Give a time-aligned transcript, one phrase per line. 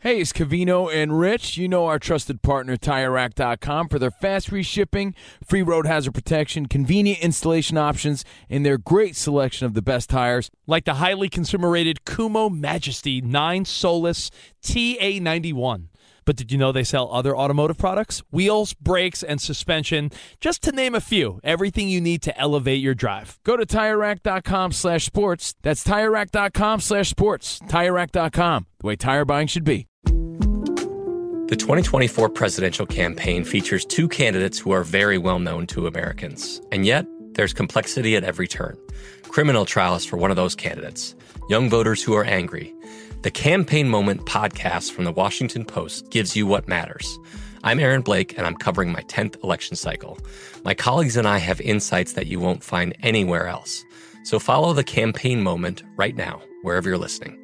[0.00, 1.56] Hey, it's Covino and Rich.
[1.56, 5.12] You know our trusted partner, TireRack.com, for their fast reshipping,
[5.44, 10.52] free road hazard protection, convenient installation options, and their great selection of the best tires.
[10.68, 14.30] Like the highly consumer rated Kumho Majesty 9 Solus
[14.62, 15.88] TA91.
[16.28, 18.22] But did you know they sell other automotive products?
[18.30, 20.10] Wheels, brakes, and suspension,
[20.42, 21.40] just to name a few.
[21.42, 23.38] Everything you need to elevate your drive.
[23.44, 25.54] Go to TireRack.com slash sports.
[25.62, 27.60] That's TireRack.com slash sports.
[27.60, 29.86] TireRack.com, the way tire buying should be.
[30.04, 36.60] The 2024 presidential campaign features two candidates who are very well known to Americans.
[36.70, 37.06] And yet,
[37.36, 38.76] there's complexity at every turn.
[39.22, 41.14] Criminal trials for one of those candidates,
[41.48, 42.74] young voters who are angry.
[43.22, 47.18] The Campaign Moment podcast from the Washington Post gives you what matters.
[47.64, 50.20] I'm Aaron Blake, and I'm covering my 10th election cycle.
[50.64, 53.84] My colleagues and I have insights that you won't find anywhere else.
[54.22, 57.36] So follow the Campaign Moment right now, wherever you're listening.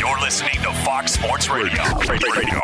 [0.00, 1.80] You're listening to Fox Sports Radio.
[2.08, 2.60] Radio.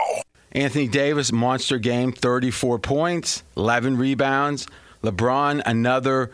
[0.50, 4.66] Anthony Davis, monster game, 34 points, 11 rebounds.
[5.04, 6.32] LeBron, another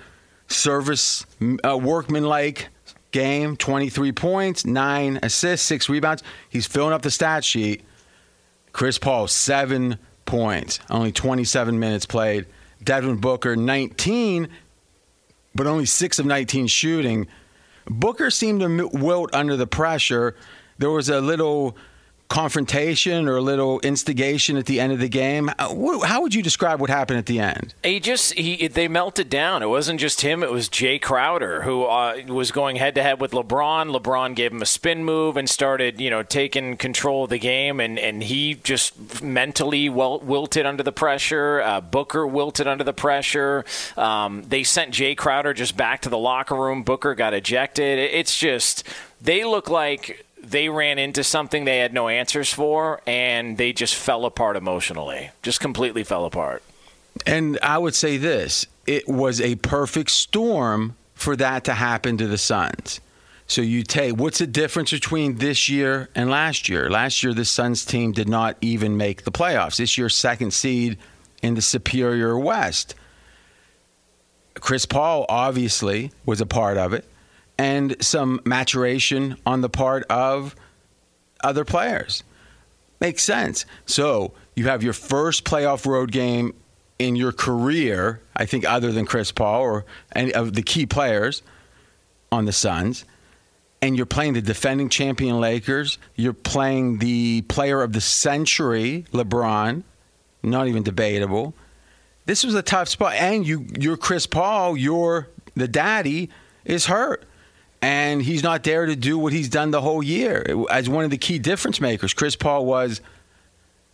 [0.50, 1.24] service
[1.64, 2.68] uh, workmanlike
[3.12, 6.22] game, 23 points, 9 assists, 6 rebounds.
[6.48, 7.82] He's filling up the stat sheet.
[8.72, 12.46] Chris Paul, 7 points, only 27 minutes played.
[12.82, 14.48] Devin Booker, 19,
[15.54, 17.26] but only 6 of 19 shooting.
[17.86, 20.36] Booker seemed to wilt under the pressure.
[20.78, 21.76] There was a little
[22.30, 25.50] confrontation or a little instigation at the end of the game.
[25.58, 27.74] How would you describe what happened at the end?
[27.82, 29.62] He just he they melted down.
[29.62, 33.20] It wasn't just him; it was Jae Crowder who uh, was going head to head
[33.20, 33.94] with LeBron.
[33.94, 37.80] LeBron gave him a spin move and started, you know, taking control of the game,
[37.80, 41.60] and and he just mentally wel- wilted under the pressure.
[41.60, 43.64] Uh, Booker wilted under the pressure.
[43.96, 46.84] Um, they sent Jae Crowder just back to the locker room.
[46.84, 47.98] Booker got ejected.
[47.98, 48.86] It's just
[49.20, 53.94] they look like they ran into something they had no answers for, and they just
[53.94, 55.30] fell apart emotionally.
[55.42, 56.62] Just completely fell apart.
[57.26, 62.26] And I would say this it was a perfect storm for that to happen to
[62.26, 63.00] the Suns.
[63.46, 66.88] So you take what's the difference between this year and last year?
[66.88, 69.76] Last year, the Suns team did not even make the playoffs.
[69.76, 70.98] This year, second seed
[71.42, 72.94] in the superior West.
[74.54, 77.04] Chris Paul obviously was a part of it
[77.60, 80.56] and some maturation on the part of
[81.44, 82.24] other players.
[83.00, 83.66] Makes sense.
[83.84, 86.54] So you have your first playoff road game
[86.98, 89.84] in your career, I think, other than Chris Paul or
[90.16, 91.42] any of the key players
[92.32, 93.04] on the Suns.
[93.82, 95.98] And you're playing the defending champion Lakers.
[96.14, 99.82] You're playing the player of the century, LeBron.
[100.42, 101.52] Not even debatable.
[102.24, 103.12] This was a tough spot.
[103.16, 106.30] And you, you're Chris Paul, you're the daddy,
[106.64, 107.26] is hurt
[107.82, 111.10] and he's not there to do what he's done the whole year as one of
[111.10, 112.12] the key difference makers.
[112.12, 113.00] Chris Paul was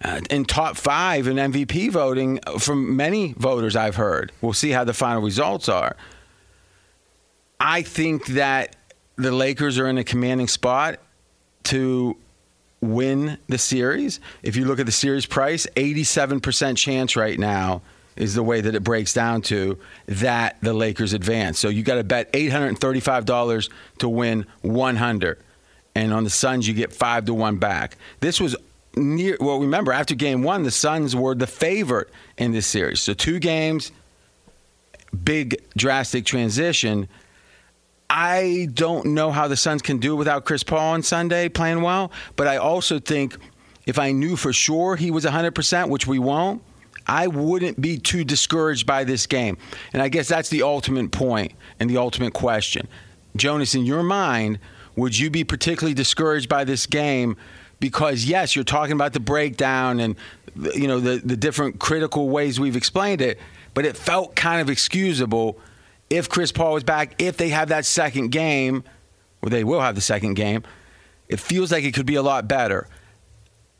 [0.03, 4.33] uh, in top five in MVP voting from many voters I've heard.
[4.41, 5.97] We'll see how the final results are.
[7.61, 8.77] I think that
[9.17, 10.99] the Lakers are in a commanding spot
[11.65, 12.17] to
[12.81, 14.21] win the series.
[14.43, 17.83] If you look at the series price, 87% chance right now
[18.17, 21.59] is the way that it breaks down to that the Lakers advance.
[21.59, 25.39] So you got to bet $835 to win 100.
[25.95, 27.97] And on the Suns, you get 5 to 1 back.
[28.21, 28.57] This was
[28.97, 33.03] near, well, remember, after game one, the Suns were the favorite in this series.
[33.03, 33.93] So two games,
[35.25, 37.09] big drastic transition.
[38.09, 41.83] I don't know how the Suns can do it without Chris Paul on Sunday playing
[41.83, 43.37] well, but I also think
[43.87, 46.63] if I knew for sure he was 100%, which we won't,
[47.07, 49.59] I wouldn't be too discouraged by this game.
[49.93, 52.89] And I guess that's the ultimate point and the ultimate question.
[53.37, 54.59] Jonas, in your mind,
[54.97, 57.37] would you be particularly discouraged by this game?
[57.79, 60.17] Because yes, you're talking about the breakdown and
[60.75, 63.39] you know the the different critical ways we've explained it,
[63.75, 65.59] but it felt kind of excusable
[66.09, 68.85] if Chris Paul was back, if they have that second game,
[69.43, 70.63] or they will have the second game.
[71.29, 72.89] It feels like it could be a lot better.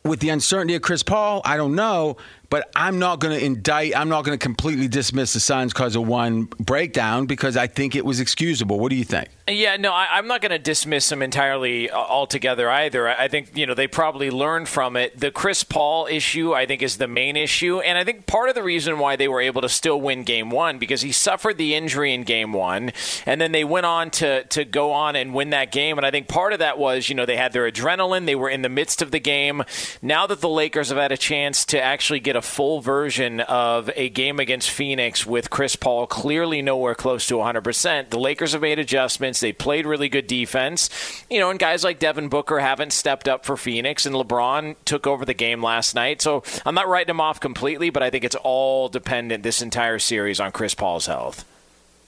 [0.05, 2.17] With the uncertainty of Chris Paul, I don't know,
[2.49, 3.97] but I'm not going to indict.
[3.97, 7.95] I'm not going to completely dismiss the Suns because of one breakdown because I think
[7.95, 8.79] it was excusable.
[8.79, 9.29] What do you think?
[9.49, 13.09] Yeah, no, I, am not going to dismiss them entirely uh, altogether either.
[13.09, 15.19] I think you know they probably learned from it.
[15.19, 18.55] The Chris Paul issue, I think, is the main issue, and I think part of
[18.55, 21.75] the reason why they were able to still win Game One because he suffered the
[21.75, 22.93] injury in Game One,
[23.25, 25.97] and then they went on to to go on and win that game.
[25.97, 28.51] And I think part of that was you know they had their adrenaline, they were
[28.51, 29.63] in the midst of the game.
[30.03, 33.91] Now that the Lakers have had a chance to actually get a full version of
[33.97, 38.63] a game against Phoenix with Chris Paul clearly nowhere close to 100%, the Lakers have
[38.63, 39.41] made adjustments.
[39.41, 40.91] They played really good defense.
[41.31, 45.07] You know, and guys like Devin Booker haven't stepped up for Phoenix, and LeBron took
[45.07, 46.23] over the game last night.
[46.23, 49.99] So I'm not writing him off completely, but I think it's all dependent this entire
[49.99, 51.45] series on Chris Paul's health.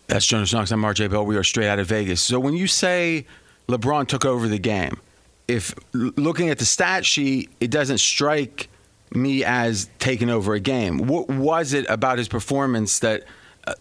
[0.07, 0.71] That's Jonas Knox.
[0.71, 1.27] I'm RJ Bell.
[1.27, 2.23] We are straight out of Vegas.
[2.23, 3.27] So when you say
[3.69, 5.01] LeBron took over the game,
[5.47, 8.69] if looking at the stat sheet, it doesn't strike
[9.15, 11.07] me as taking over a game.
[11.07, 13.25] What was it about his performance that–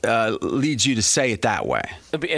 [0.04, 1.84] uh, leads you to say it that way?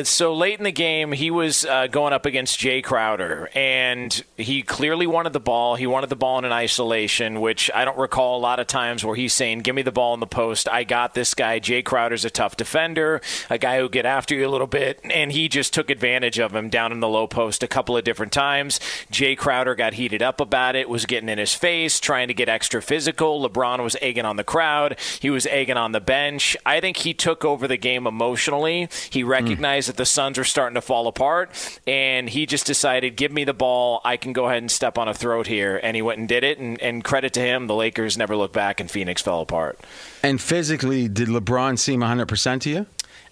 [0.03, 4.61] So late in the game, he was uh, going up against Jae Crowder, and he
[4.61, 5.75] clearly wanted the ball.
[5.75, 9.05] He wanted the ball in an isolation, which I don't recall a lot of times
[9.05, 10.67] where he's saying, "Give me the ball in the post.
[10.69, 14.47] I got this guy." Jae Crowder's a tough defender, a guy who get after you
[14.47, 17.63] a little bit, and he just took advantage of him down in the low post
[17.63, 18.79] a couple of different times.
[19.11, 22.49] Jae Crowder got heated up about it, was getting in his face, trying to get
[22.49, 23.47] extra physical.
[23.47, 24.97] LeBron was egging on the crowd.
[25.19, 26.55] He was egging on the bench.
[26.65, 28.89] I think he took over the game emotionally.
[29.09, 29.87] He recognized mm.
[29.87, 31.51] that the Suns were starting to fall apart,
[31.87, 34.01] and he just decided, give me the ball.
[34.03, 35.79] I can go ahead and step on a throat here.
[35.81, 36.59] And he went and did it.
[36.59, 39.79] And, and credit to him, the Lakers never looked back, and Phoenix fell apart.
[40.23, 42.85] And physically, did LeBron seem 100% to you?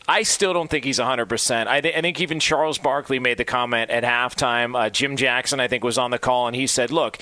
[0.08, 1.68] I still don't think he's 100%.
[1.68, 4.80] I, th- I, think even Charles Barkley made the comment at halftime.
[4.80, 7.18] Uh, Jim Jackson, I think, was on the call, and he said, look,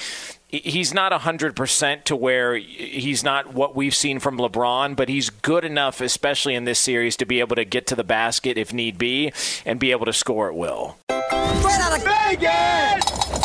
[0.49, 5.65] he's not 100% to where he's not what we've seen from LeBron, but he's good
[5.65, 8.99] enough, especially in this series, to be able to get to the basket if need
[8.99, 9.33] be
[9.65, 10.97] and be able to score at will.
[11.09, 13.44] Out of Vegas!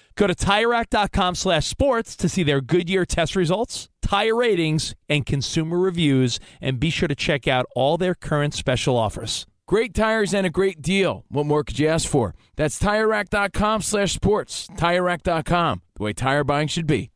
[0.15, 5.77] Go to TireRack.com slash sports to see their Goodyear test results, tire ratings, and consumer
[5.77, 9.45] reviews, and be sure to check out all their current special offers.
[9.67, 11.23] Great tires and a great deal.
[11.29, 12.35] What more could you ask for?
[12.57, 14.67] That's TireRack.com slash sports.
[14.75, 17.09] TireRack.com, the way tire buying should be.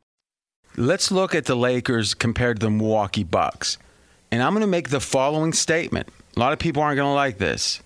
[0.77, 3.77] Let's look at the Lakers compared to the Milwaukee Bucks.
[4.31, 6.09] And I'm going to make the following statement.
[6.35, 7.81] A lot of people aren't going to like this.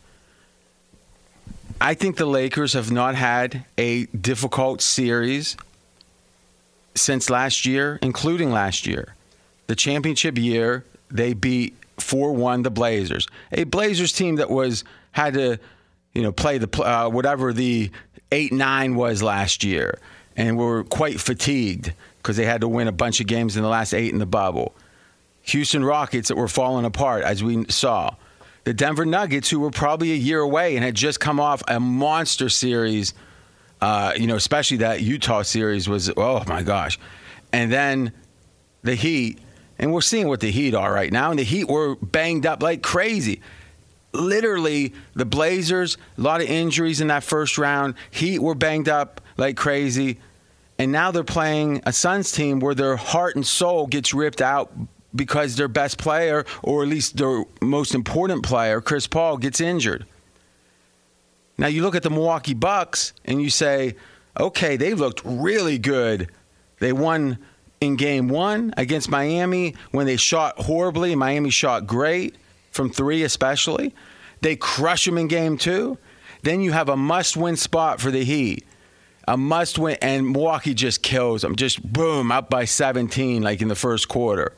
[1.81, 5.55] I think the Lakers have not had a difficult series
[6.95, 9.15] since last year, including last year.
[9.67, 13.27] The championship year, they beat 4-1 the Blazers.
[13.51, 15.57] A Blazers team that was had to,
[16.13, 17.91] you know, play the uh, whatever the
[18.31, 19.99] 8-9 was last year
[20.35, 23.69] and were quite fatigued because they had to win a bunch of games in the
[23.69, 24.75] last 8 in the bubble.
[25.43, 28.15] Houston Rockets that were falling apart as we saw
[28.69, 31.79] the Denver Nuggets, who were probably a year away and had just come off a
[31.79, 33.15] monster series.
[33.81, 36.99] Uh, you know, especially that Utah series was oh my gosh,
[37.51, 38.11] and then
[38.83, 39.39] the Heat,
[39.79, 42.61] and we're seeing what the Heat are right now, and the Heat were banged up
[42.61, 43.41] like crazy.
[44.13, 47.95] Literally, the Blazers, a lot of injuries in that first round.
[48.11, 50.19] Heat were banged up like crazy,
[50.77, 54.71] and now they're playing a Suns team where their heart and soul gets ripped out
[55.15, 60.05] because their best player, or at least their most important player, Chris Paul, gets injured.
[61.57, 63.95] Now you look at the Milwaukee Bucks and you say,
[64.39, 66.29] okay, they looked really good.
[66.79, 67.37] They won
[67.81, 71.15] in game one against Miami when they shot horribly.
[71.15, 72.35] Miami shot great
[72.71, 73.93] from three, especially.
[74.41, 75.97] They crush them in game two.
[76.43, 78.65] Then you have a must win spot for the Heat.
[79.27, 81.55] A must win, and Milwaukee just kills them.
[81.55, 84.53] Just boom, up by 17, like in the first quarter.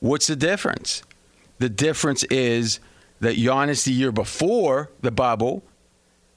[0.00, 1.02] What's the difference?
[1.58, 2.80] The difference is
[3.20, 5.62] that Giannis the year before the bubble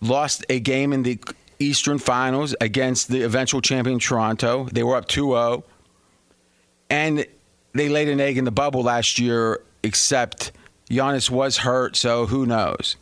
[0.02, 1.20] lost a game in the
[1.60, 4.68] Eastern Finals against the eventual champion Toronto.
[4.72, 5.64] They were up 2-0.
[6.90, 7.26] And
[7.74, 10.52] they laid an egg in the bubble last year, except
[10.90, 12.98] Giannis was hurt, so who knows?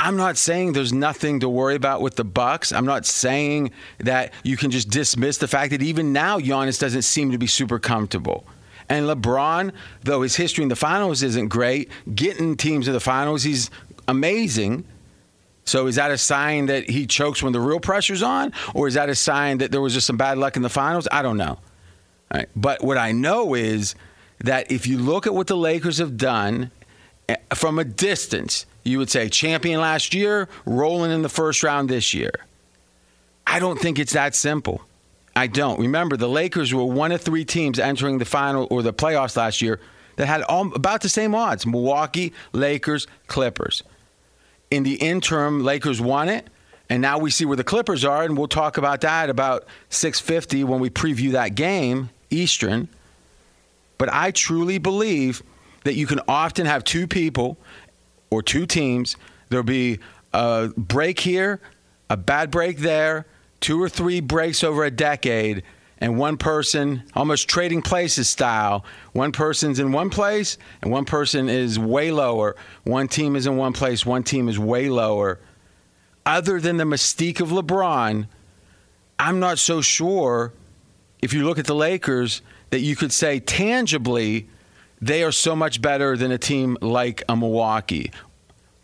[0.00, 2.72] I'm not saying there's nothing to worry about with the Bucks.
[2.72, 7.02] I'm not saying that you can just dismiss the fact that even now Giannis doesn't
[7.02, 8.44] seem to be super comfortable.
[8.88, 9.72] And LeBron,
[10.02, 13.70] though his history in the finals isn't great, getting teams to the finals, he's
[14.08, 14.84] amazing.
[15.64, 18.94] So is that a sign that he chokes when the real pressure's on, or is
[18.94, 21.06] that a sign that there was just some bad luck in the finals?
[21.10, 21.58] I don't know.
[22.56, 23.94] But what I know is
[24.38, 26.70] that if you look at what the Lakers have done
[27.28, 31.88] eh, from a distance, you would say champion last year, rolling in the first round
[31.88, 32.32] this year.
[33.46, 34.82] I don't think it's that simple.
[35.34, 35.80] I don't.
[35.80, 39.62] Remember, the Lakers were one of three teams entering the final or the playoffs last
[39.62, 39.80] year
[40.16, 43.82] that had all, about the same odds Milwaukee, Lakers, Clippers.
[44.70, 46.48] In the interim, Lakers won it.
[46.90, 50.64] And now we see where the Clippers are, and we'll talk about that about 6:50
[50.64, 52.88] when we preview that game, Eastern.
[53.96, 55.42] But I truly believe
[55.84, 57.56] that you can often have two people
[58.28, 59.16] or two teams.
[59.48, 60.00] There'll be
[60.34, 61.60] a break here,
[62.10, 63.26] a bad break there,
[63.62, 65.62] two or three breaks over a decade
[65.98, 71.48] and one person almost trading places style one person's in one place and one person
[71.48, 72.54] is way lower
[72.84, 75.40] one team is in one place one team is way lower
[76.26, 78.26] other than the mystique of lebron
[79.18, 80.52] i'm not so sure
[81.22, 84.46] if you look at the lakers that you could say tangibly
[85.02, 88.12] they are so much better than a team like a Milwaukee.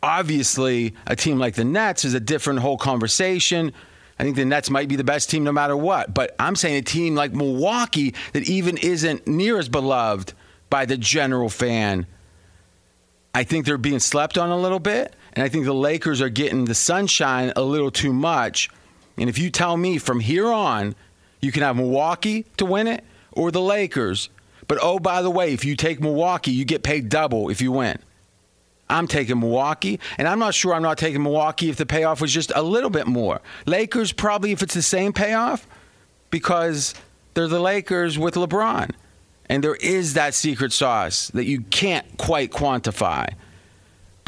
[0.03, 3.73] Obviously, a team like the Nets is a different whole conversation.
[4.19, 6.13] I think the Nets might be the best team no matter what.
[6.13, 10.33] But I'm saying a team like Milwaukee that even isn't near as beloved
[10.71, 12.07] by the general fan,
[13.35, 15.15] I think they're being slept on a little bit.
[15.35, 18.71] And I think the Lakers are getting the sunshine a little too much.
[19.17, 20.97] And if you tell me from here on,
[21.41, 24.31] you can have Milwaukee to win it or the Lakers.
[24.67, 27.71] But oh, by the way, if you take Milwaukee, you get paid double if you
[27.71, 27.99] win.
[28.91, 32.33] I'm taking Milwaukee, and I'm not sure I'm not taking Milwaukee if the payoff was
[32.33, 33.41] just a little bit more.
[33.67, 35.67] Lakers, probably if it's the same payoff,
[36.31, 36.95] because
[37.35, 38.91] they're the Lakers with LeBron.
[39.49, 43.33] And there is that secret sauce that you can't quite quantify.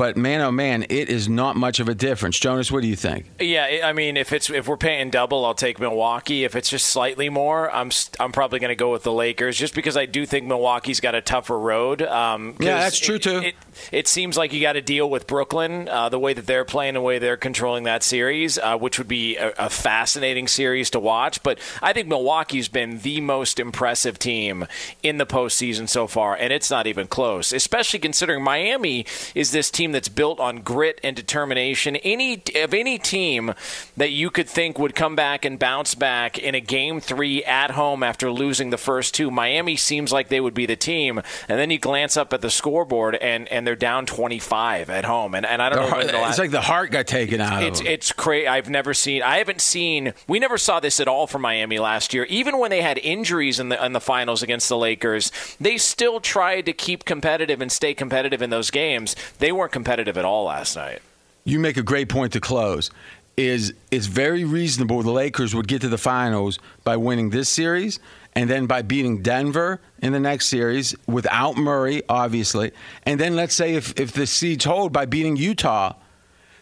[0.01, 2.39] But man, oh man, it is not much of a difference.
[2.39, 3.27] Jonas, what do you think?
[3.39, 6.43] Yeah, I mean, if it's if we're paying double, I'll take Milwaukee.
[6.43, 9.75] If it's just slightly more, I'm I'm probably going to go with the Lakers, just
[9.75, 12.01] because I do think Milwaukee's got a tougher road.
[12.01, 13.41] Um, yeah, that's true too.
[13.41, 13.55] It, it,
[13.93, 16.95] it seems like you got to deal with Brooklyn, uh, the way that they're playing,
[16.95, 20.99] the way they're controlling that series, uh, which would be a, a, fascinating series to
[20.99, 21.43] watch.
[21.43, 24.67] But I think Milwaukee's been the most impressive team
[25.03, 27.53] in the postseason so far, and it's not even close.
[27.53, 29.05] Especially considering Miami
[29.35, 31.97] is this team that's built on grit and determination.
[31.97, 33.55] Any of any team
[33.97, 37.73] that you could think would come back and bounce back in a game three at
[37.73, 41.19] home after losing the first two, Miami seems like they would be the team.
[41.49, 45.35] And then you glance up at the scoreboard and, and they're down 25 at home.
[45.35, 45.89] And, and I don't know.
[45.89, 47.93] Heart, it's like the heart got taken out it's, of them.
[47.93, 48.47] It's crazy.
[48.47, 49.23] I've never seen.
[49.23, 50.15] I haven't seen.
[50.29, 52.25] We never saw this at all from Miami last year.
[52.25, 56.21] Even when they had injuries in the in the finals against the Lakers, they still
[56.21, 59.17] tried to keep competitive and stay competitive in those games.
[59.39, 61.01] They weren't competitive at all last night.
[61.45, 62.91] You make a great point to close.
[63.39, 67.99] Is it's very reasonable the Lakers would get to the finals by winning this series
[68.35, 72.73] and then by beating Denver in the next series without Murray, obviously.
[73.07, 75.95] And then let's say if, if the seeds hold by beating Utah.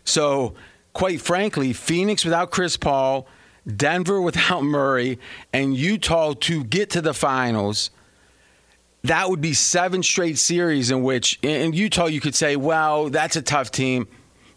[0.05, 0.55] So,
[0.93, 3.27] quite frankly, Phoenix without Chris Paul,
[3.67, 5.19] Denver without Murray,
[5.53, 7.91] and Utah to get to the finals–
[9.05, 13.37] that would be seven straight series in which in Utah you could say, well, that's
[13.37, 14.09] a tough team.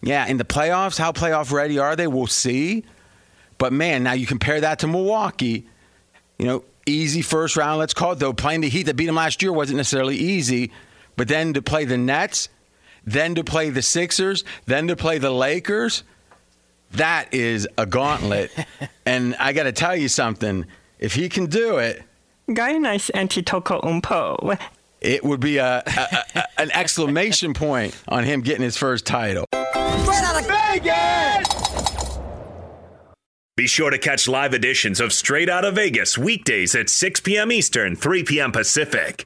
[0.02, 2.08] Yeah, in the playoffs, how playoff ready are they?
[2.08, 2.84] We'll see.
[3.58, 5.68] But man, now you compare that to Milwaukee.
[6.40, 8.34] You know, easy first round, let's call it though.
[8.34, 10.72] Playing the Heat that beat them last year wasn't necessarily easy.
[11.16, 12.50] But then to play the Nets,
[13.06, 16.04] then to play the Sixers, then to play the Lakers,
[16.94, 18.52] that is a gauntlet.
[19.06, 20.66] and I got to tell you something.
[20.98, 22.02] If he can do it,
[22.56, 24.58] Giannis Antetokounmpo.
[25.02, 29.46] It would be a, a, a, an exclamation point on him getting his first title.
[29.52, 31.62] Straight out of Vegas!
[33.58, 37.52] Be sure to catch live editions of Straight Out of Vegas weekdays at 6 p.m.
[37.52, 38.52] Eastern, 3 p.m.
[38.52, 39.26] Pacific.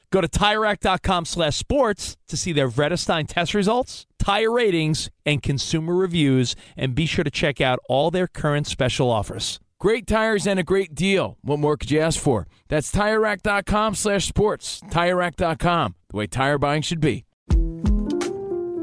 [0.11, 5.95] Go to TireRack.com slash sports to see their Vredestein test results, tire ratings, and consumer
[5.95, 9.59] reviews, and be sure to check out all their current special offers.
[9.79, 11.37] Great tires and a great deal.
[11.41, 12.45] What more could you ask for?
[12.67, 14.81] That's TireRack.com slash sports.
[14.91, 17.25] TireRack.com, the way tire buying should be.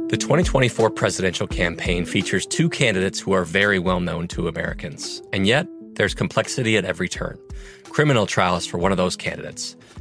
[0.08, 5.22] The 2024 presidential campaign features two candidates who are very well known to Americans.
[5.34, 7.38] And yet, there's complexity at every turn.
[7.84, 9.76] Criminal trials for one of those candidates,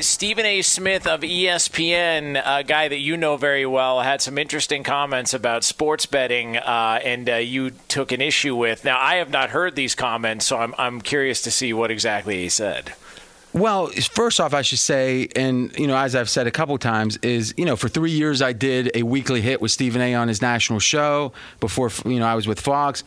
[0.00, 0.60] Stephen A.
[0.62, 5.62] Smith of ESPN, a guy that you know very well, had some interesting comments about
[5.62, 8.84] sports betting, uh, and uh, you took an issue with.
[8.84, 12.42] Now, I have not heard these comments, so I'm, I'm curious to see what exactly
[12.42, 12.92] he said.
[13.52, 17.16] Well, first off, I should say, and you know, as I've said a couple times,
[17.18, 20.14] is you know, for three years I did a weekly hit with Stephen A.
[20.14, 21.32] on his national show.
[21.60, 23.04] Before you know, I was with Fox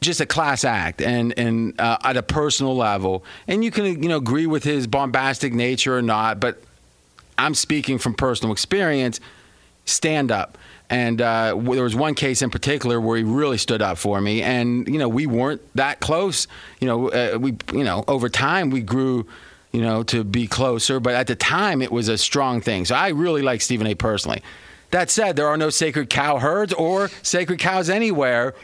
[0.00, 3.24] just a class act and and uh, at a personal level.
[3.48, 6.62] And you can you know agree with his bombastic nature or not, but
[7.38, 9.20] I'm speaking from personal experience.
[9.84, 10.58] Stand up.
[10.88, 14.42] And uh, there was one case in particular where he really stood up for me,
[14.42, 16.46] and you know we weren't that close.
[16.80, 19.26] You know, uh, we you know over time we grew,
[19.72, 21.00] you know, to be closer.
[21.00, 22.84] But at the time it was a strong thing.
[22.84, 23.96] So I really like Stephen A.
[23.96, 24.42] personally.
[24.92, 28.54] That said, there are no sacred cow herds or sacred cows anywhere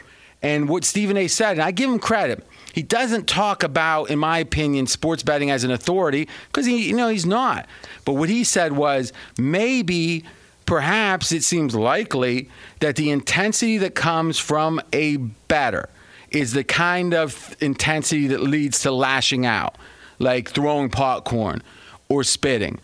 [0.43, 2.45] and what Stephen A said, and I give him credit.
[2.73, 6.95] He doesn't talk about, in my opinion, sports betting as an authority because he, you
[6.95, 7.67] know, he's not.
[8.03, 10.25] But what he said was maybe,
[10.65, 15.87] perhaps, it seems likely that the intensity that comes from a batter
[16.31, 19.77] is the kind of intensity that leads to lashing out,
[20.19, 21.61] like throwing popcorn
[22.09, 22.79] or spitting.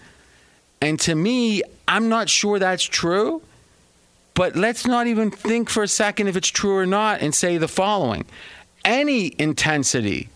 [0.82, 3.42] And to me, I'm not sure that's true.
[4.40, 7.58] But let's not even think for a second if it's true or not and say
[7.58, 8.26] the following
[8.86, 10.30] any intensity,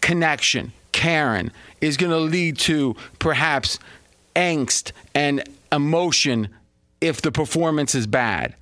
[0.00, 3.78] connection, Karen, is going to lead to perhaps
[4.34, 6.48] angst and emotion
[7.00, 8.56] if the performance is bad.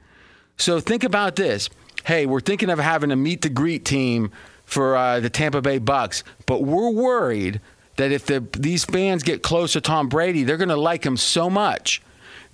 [0.58, 1.70] So think about this.
[2.04, 4.30] Hey, we're thinking of having a meet the greet team
[4.66, 7.62] for uh, the Tampa Bay Bucs, but we're worried
[7.96, 11.16] that if the, these fans get close to Tom Brady, they're going to like him
[11.16, 12.02] so much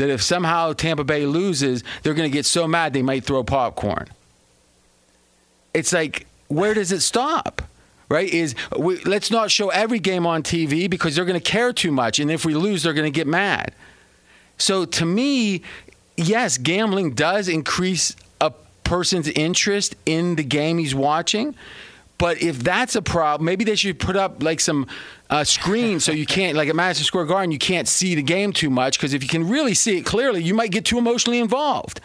[0.00, 3.44] that if somehow Tampa Bay loses, they're going to get so mad they might throw
[3.44, 4.08] popcorn.
[5.72, 7.62] It's like, where does it stop?
[8.08, 8.28] Right?
[8.28, 11.92] Is we, let's not show every game on TV because they're going to care too
[11.92, 13.72] much, and if we lose, they're going to get mad.
[14.58, 15.62] So to me,
[16.16, 21.54] yes, gambling does increase a person's interest in the game he's watching.
[22.20, 24.86] But if that's a problem, maybe they should put up like some
[25.30, 28.52] uh, screen so you can't, like at Madison Square Garden, you can't see the game
[28.52, 31.38] too much because if you can really see it clearly, you might get too emotionally
[31.38, 31.98] involved.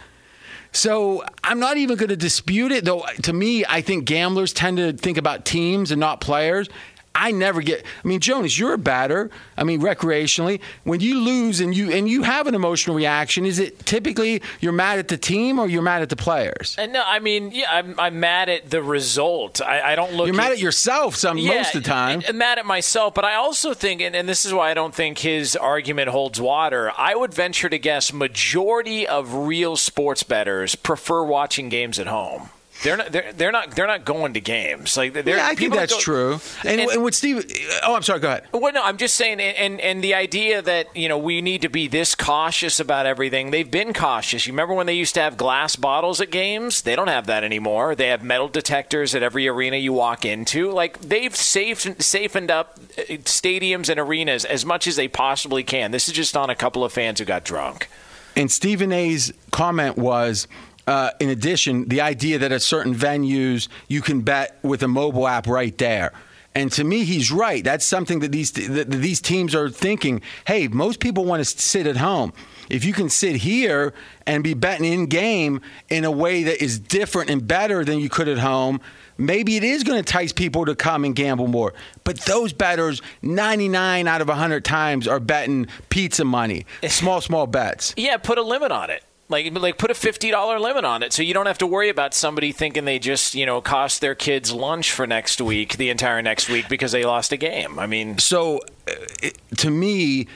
[0.71, 3.03] So I'm not even going to dispute it, though.
[3.23, 6.69] To me, I think gamblers tend to think about teams and not players.
[7.15, 7.85] I never get.
[8.03, 9.31] I mean, Jonas, you're a batter.
[9.57, 13.57] I mean, recreationally, when you lose and you and you have an emotional reaction, is
[13.57, 16.75] it typically you're mad at the team or you're mad at the players?
[16.77, 19.61] Uh, no, I mean, yeah, I'm, I'm mad at the result.
[19.61, 20.27] I, I don't look.
[20.27, 22.21] You're at, mad at yourself some yeah, most of the time.
[22.27, 24.93] I'm mad at myself, but I also think, and, and this is why I don't
[24.93, 26.91] think his argument holds water.
[26.97, 32.49] I would venture to guess majority of real sports bettors prefer watching games at home.
[32.85, 33.11] They're not.
[33.11, 33.71] They're, they're not.
[33.75, 34.95] They're not going to games.
[34.95, 36.39] Like, they're, yeah, I think that's go, true.
[36.63, 37.43] And, and, and with Steve,
[37.83, 38.19] oh, I'm sorry.
[38.19, 38.45] Go ahead.
[38.53, 41.69] Well, no, I'm just saying, and and the idea that you know we need to
[41.69, 43.49] be this cautious about everything.
[43.49, 44.45] They've been cautious.
[44.45, 46.83] You remember when they used to have glass bottles at games?
[46.83, 47.95] They don't have that anymore.
[47.95, 50.71] They have metal detectors at every arena you walk into.
[50.71, 55.89] Like they've safe, safened up uh, stadiums and arenas as much as they possibly can.
[55.89, 57.89] This is just on a couple of fans who got drunk.
[58.35, 60.47] And Stephen A's comment was
[60.87, 65.27] uh, in addition, the idea that at certain venues you can bet with a mobile
[65.27, 66.13] app right there.
[66.55, 67.63] And to me, he's right.
[67.63, 70.21] That's something that these that these teams are thinking.
[70.47, 72.31] Hey, most people want to sit at home.
[72.69, 73.93] If you can sit here
[74.25, 78.09] and be betting in game in a way that is different and better than you
[78.09, 78.79] could at home,
[79.17, 81.73] maybe it is going to entice people to come and gamble more.
[82.03, 87.93] But those bettors, 99 out of 100 times, are betting pizza money, small, small bets.
[87.97, 89.03] Yeah, put a limit on it.
[89.27, 91.89] Like, like put a fifty dollar limit on it, so you don't have to worry
[91.89, 95.89] about somebody thinking they just, you know, cost their kids lunch for next week, the
[95.89, 97.79] entire next week, because they lost a game.
[97.79, 100.27] I mean, so uh, to me,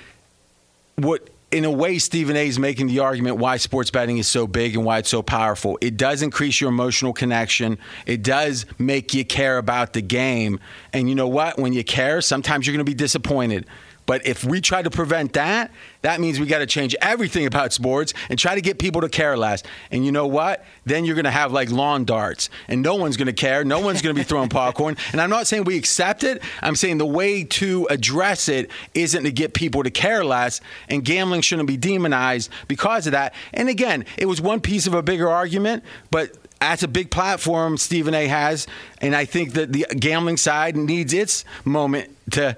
[0.95, 2.47] what in a way Stephen A.
[2.47, 5.77] is making the argument why sports betting is so big and why it's so powerful.
[5.81, 7.77] It does increase your emotional connection.
[8.05, 10.59] It does make you care about the game.
[10.93, 11.57] And you know what?
[11.57, 13.65] When you care, sometimes you're going to be disappointed.
[14.09, 15.69] But if we try to prevent that,
[16.01, 19.07] that means we got to change everything about sports and try to get people to
[19.07, 19.61] care less.
[19.91, 20.65] And you know what?
[20.83, 23.63] Then you're going to have like lawn darts, and no one's going to care.
[23.63, 24.97] No one's going to be throwing popcorn.
[25.11, 26.41] And I'm not saying we accept it.
[26.63, 31.05] I'm saying the way to address it isn't to get people to care less, and
[31.05, 33.35] gambling shouldn't be demonized because of that.
[33.53, 37.77] And again, it was one piece of a bigger argument, but that's a big platform
[37.77, 38.65] Stephen A has,
[39.01, 42.57] and I think that the gambling side needs its moment to